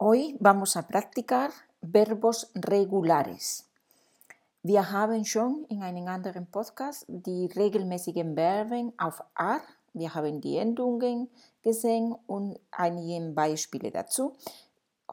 [0.00, 1.50] Hoy vamos a practicar
[1.80, 3.66] verbos regulares.
[4.62, 9.60] Wir haben schon in einem anderen Podcast die regelmäßigen Verben auf R.
[9.94, 11.28] Wir haben die Endungen
[11.64, 14.36] gesehen und einige Beispiele dazu.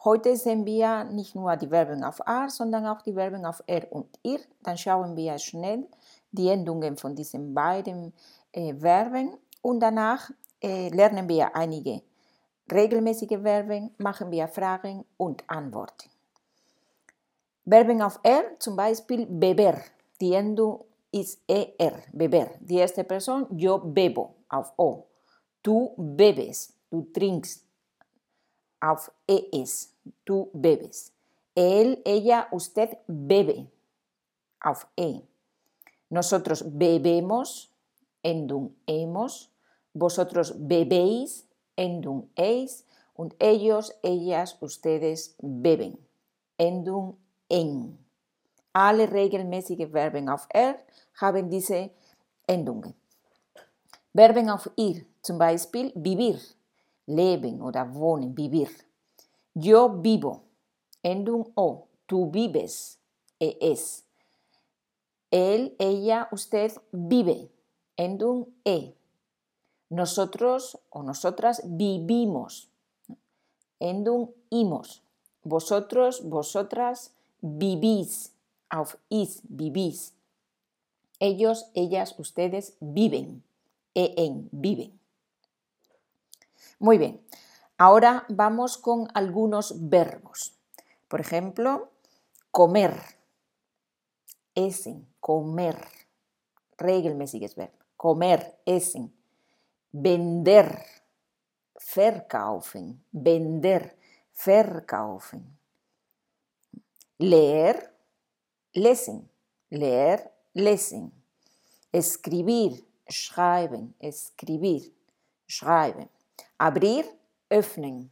[0.03, 3.91] Heute sehen wir nicht nur die Verben auf R, sondern auch die Verben auf R
[3.91, 4.41] und IR.
[4.61, 5.87] Dann schauen wir schnell
[6.31, 8.13] die Endungen von diesen beiden
[8.51, 10.29] äh, Verben und danach
[10.61, 12.03] äh, lernen wir einige
[12.71, 16.09] regelmäßige Verben, machen wir Fragen und Antworten.
[17.67, 19.81] Verben auf R, zum Beispiel beber.
[20.21, 22.51] Die Endung ist ER, beber.
[22.59, 25.05] Die erste Person, yo bebo, auf O.
[25.63, 27.65] Du bebes, du trinkst,
[28.79, 29.93] auf ES,
[30.25, 31.11] du bebes.
[31.55, 33.67] Él, ella, usted bebe,
[34.59, 35.21] auf E.
[36.09, 37.71] Nosotros bebemos,
[38.21, 39.49] endung hemos.
[39.93, 41.44] Vosotros bebéis,
[41.75, 42.85] endung eis.
[43.13, 45.97] Und ellos, ellas, ustedes beben,
[46.57, 47.17] endung
[47.49, 47.97] en.
[48.73, 50.75] Alle regelmäßige Verben auf R
[51.21, 51.91] haben diese
[52.45, 52.93] Endungen.
[54.13, 56.39] Verben auf ir, zum Beispiel vivir,
[57.05, 58.69] leben oder wohnen, vivir.
[59.53, 60.41] Yo vivo,
[61.01, 61.87] endung o.
[62.07, 62.99] Tú vives,
[63.39, 64.03] es.
[65.31, 67.49] Él, ella, usted vive,
[67.97, 68.93] endung e.
[69.89, 72.69] Nosotros o nosotras vivimos,
[73.79, 75.03] endung imos.
[75.43, 78.33] Vosotros, vosotras vivís,
[78.69, 80.13] auf is, vivís.
[81.19, 83.43] Ellos, ellas, ustedes viven,
[83.93, 84.99] en, viven.
[86.79, 87.21] Muy bien,
[87.77, 90.53] ahora vamos con algunos verbos.
[91.07, 91.89] Por ejemplo,
[92.51, 92.99] comer,
[94.55, 95.77] essen, comer.
[96.77, 97.71] Regelmäßiges Verb.
[97.95, 99.14] Comer, essen.
[99.97, 100.83] Vender,
[101.79, 103.05] verkaufen.
[103.11, 103.91] Vender,
[104.33, 105.57] verkaufen.
[107.17, 107.93] Leer,
[108.73, 109.29] lesen.
[109.69, 111.13] Leer, lesen.
[111.93, 113.95] Escribir, schreiben.
[113.99, 114.91] Escribir,
[115.47, 116.09] schreiben.
[116.57, 117.05] Abrir,
[117.49, 118.11] öffnen.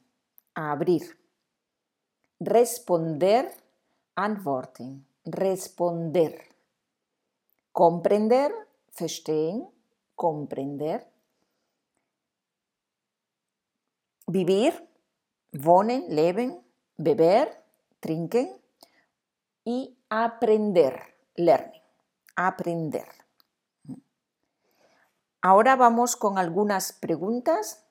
[0.53, 1.05] Abrir.
[2.39, 3.51] Responder,
[4.15, 5.05] antworten.
[5.25, 6.31] Responder.
[7.73, 8.51] Comprender,
[8.89, 9.67] verstehen.
[10.15, 11.12] Comprender.
[14.27, 14.73] Vivir,
[15.51, 16.59] wohnen, leben.
[16.97, 17.47] Beber,
[17.99, 18.49] trinken.
[19.65, 21.01] Y aprender,
[21.35, 21.81] learning.
[22.35, 23.07] Aprender.
[25.41, 27.83] Ahora vamos con algunas preguntas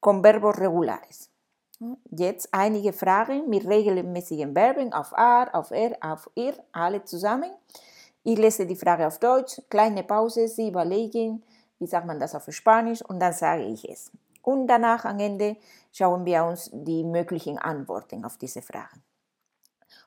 [0.00, 1.30] con verbos regulares.
[2.10, 7.50] Jetzt einige Fragen mit regelmäßigen Verben auf R, auf R, auf ir, alle zusammen.
[8.24, 11.42] Ich lese die Frage auf Deutsch, kleine Pause, Sie überlegen,
[11.78, 14.10] wie sagt man das auf Spanisch und dann sage ich es.
[14.48, 15.58] Und danach am Ende
[15.92, 19.04] schauen wir uns die möglichen Antworten auf diese Fragen.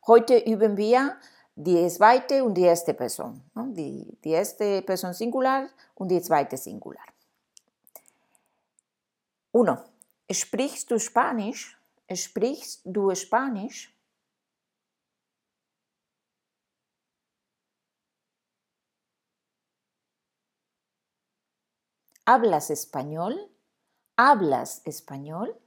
[0.08, 1.16] Heute üben wir
[1.56, 3.44] die zweite und die erste Person.
[3.54, 7.06] Die, die erste Person Singular und die zweite Singular.
[9.52, 9.78] Uno.
[10.32, 11.78] ¿Sprichst du Spanisch?
[12.12, 13.96] ¿Sprichst du Spanisch?
[22.26, 23.52] ¿Hablas español?
[24.24, 25.60] ¿Hablas español?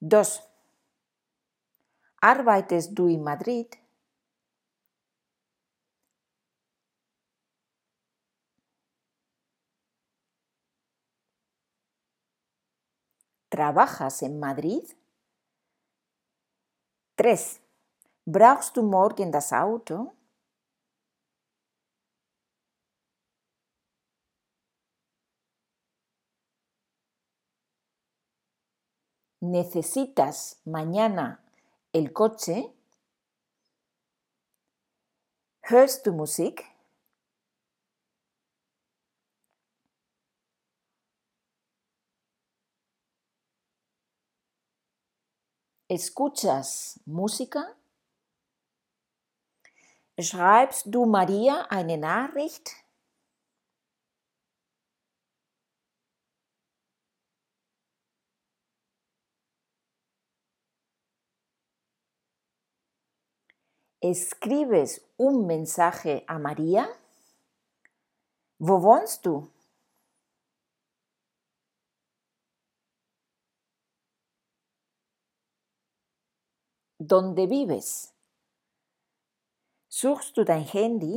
[0.00, 0.42] Dos.
[2.22, 3.66] ¿Arbeitest du in Madrid?
[13.50, 14.84] ¿Trabajas en Madrid?
[17.16, 17.60] 3.
[18.24, 20.15] Brauchst du morgen das Auto?
[29.48, 31.40] ¿Necesitas mañana
[31.92, 32.74] el coche?
[35.62, 36.64] ¿Hörst du Musik?
[45.88, 47.76] ¿Escuchas música?
[50.18, 52.85] Schreibst du Maria eine Nachricht?
[64.08, 66.86] ¿Escribes un mensaje a María?
[68.60, 69.50] Wo wohnst du?
[77.00, 78.14] ¿Dónde vives?
[79.88, 81.16] Suchst du dein Handy?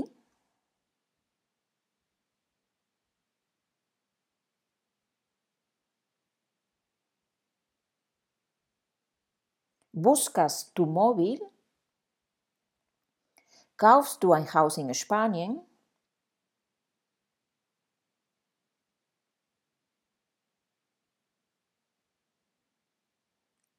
[9.94, 11.59] ¿Buscas tu móvil?
[13.80, 15.62] Kaufst du ein Haus in Spanien?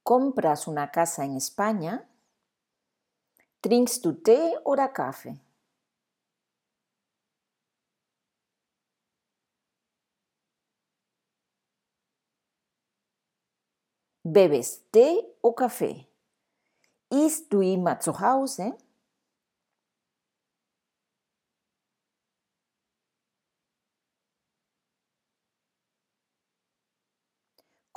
[0.02, 2.08] ¿Compras una casa en España?
[3.60, 5.38] ¿Trinkst du Tee oder Kaffee?
[14.24, 16.06] ¿Bebes Tee o Kaffee?
[17.10, 18.74] Isst du immer zu Hause?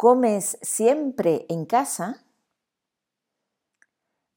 [0.04, 2.26] ¿Comes siempre en casa?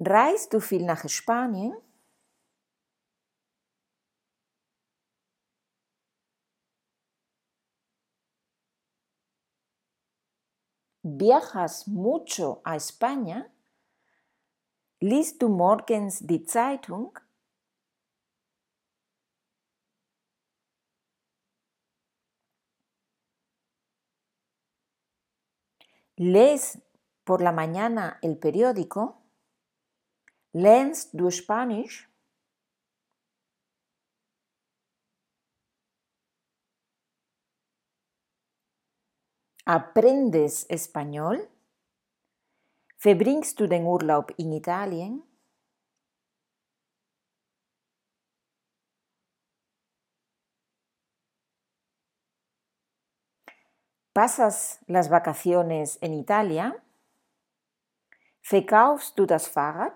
[0.01, 1.75] Reist du viel nach Spanien?
[11.05, 13.51] ¿Viajas mucho a España?
[15.01, 17.19] Liest du morgens die Zeitung?
[26.19, 26.79] ¿Lees
[27.25, 29.23] por la mañana el periódico?
[30.55, 32.09] ¿Lernst du Spanisch?
[39.67, 41.51] ¿Aprendes español?
[42.97, 45.23] ¿Verbringst du den Urlaub in Italien?
[54.17, 56.83] ¿Pasas las vacaciones en Italia?
[58.51, 59.93] ¿Verkaufst du das Fahrrad?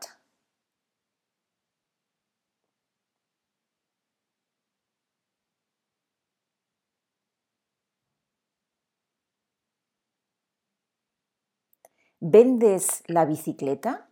[12.20, 14.10] ¿Vendes la bicicleta?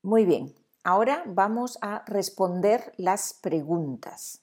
[0.00, 0.54] Muy bien,
[0.84, 4.40] ahora vamos a responder las preguntas.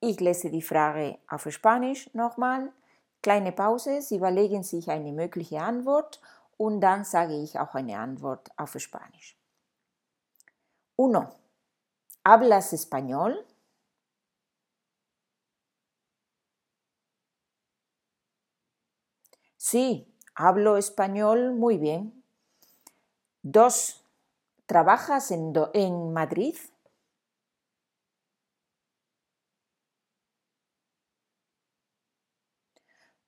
[0.00, 2.72] Ich lese die Frage auf Spanisch nochmal.
[3.22, 6.20] Kleine Pause, Sie überlegen sich eine mögliche Antwort
[6.56, 9.36] und dann sage ich auch eine Antwort auf Spanisch.
[10.96, 11.28] Uno.
[12.24, 13.44] ¿Hablas español?
[19.56, 22.24] Sí, hablo español muy bien.
[23.42, 24.04] Dos.
[24.66, 26.56] ¿Trabajas en, en Madrid?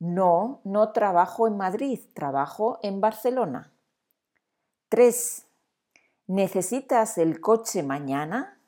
[0.06, 3.72] No, no trabajo en Madrid, trabajo en Barcelona.
[4.88, 5.46] 3.
[6.26, 8.58] ¿Necesitas el coche mañana?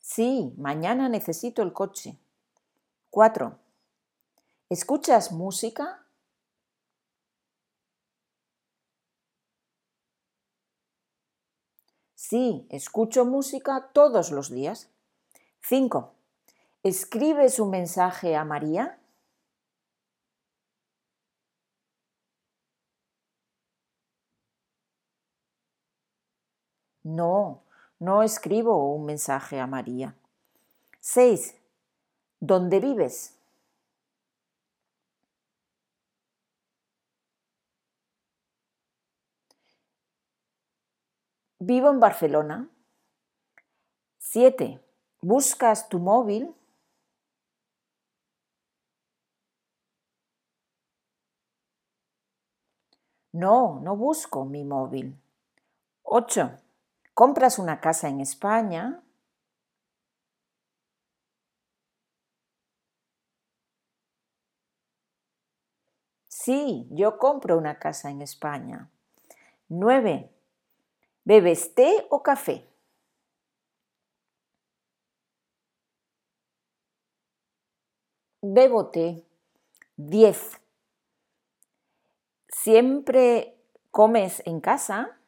[0.00, 2.18] Sí, mañana necesito el coche.
[3.10, 3.58] 4.
[4.70, 6.04] ¿Escuchas música?
[12.14, 14.90] Sí, escucho música todos los días.
[15.68, 16.14] 5.
[16.82, 18.98] ¿Escribes un mensaje a María?
[27.02, 27.64] No,
[27.98, 30.14] no escribo un mensaje a María.
[31.00, 31.54] 6.
[32.40, 33.36] ¿Dónde vives?
[41.58, 42.70] Vivo en Barcelona.
[44.18, 44.87] 7.
[45.20, 46.54] ¿Buscas tu móvil?
[53.32, 55.16] No, no busco mi móvil.
[56.04, 56.52] 8.
[57.14, 59.02] ¿Compras una casa en España?
[66.28, 68.90] Sí, yo compro una casa en España.
[69.68, 70.30] 9.
[71.24, 72.67] ¿Bebes té o café?
[78.42, 79.24] Bebo té.
[79.96, 80.60] 10.
[82.48, 83.56] ¿Siempre
[83.90, 85.18] comes en casa?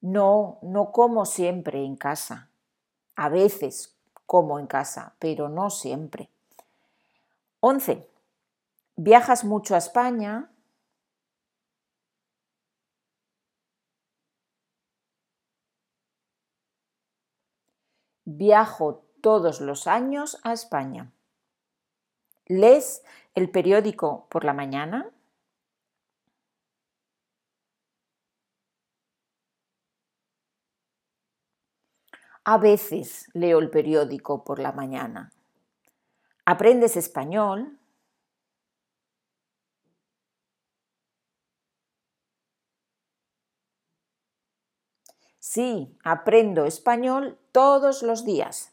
[0.00, 2.50] No, no como siempre en casa.
[3.14, 6.30] A veces como en casa, pero no siempre.
[7.60, 8.08] 11.
[8.96, 10.50] ¿Viajas mucho a España?
[18.38, 21.10] Viajo todos los años a España.
[22.44, 23.02] ¿Lees
[23.34, 25.10] el periódico por la mañana?
[32.44, 35.32] A veces leo el periódico por la mañana.
[36.44, 37.78] ¿Aprendes español?
[45.50, 48.72] Sí, aprendo español todos los días.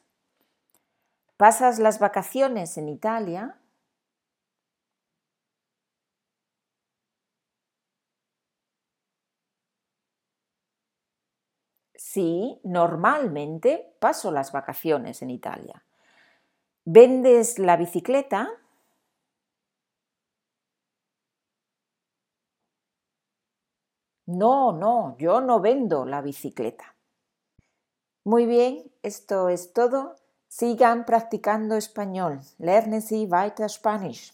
[1.38, 3.60] ¿Pasas las vacaciones en Italia?
[11.96, 15.84] Sí, normalmente paso las vacaciones en Italia.
[16.86, 18.50] ¿Vendes la bicicleta?
[24.25, 26.96] No, no, yo no vendo la bicicleta.
[28.24, 30.15] Muy bien, esto es todo.
[30.48, 32.39] Sigan practicando español.
[32.58, 34.34] Lernen Sie weiter Spanisch.